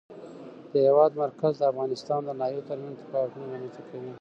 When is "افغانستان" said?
1.71-2.19